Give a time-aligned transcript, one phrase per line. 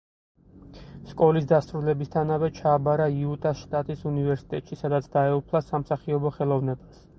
[1.09, 7.09] სკოლის დასრულებისთანავე ჩააბარა იუტას შტატის უნივერისტეტში, სადაც დაეუფლა სამსახიობო ხელოვნებას.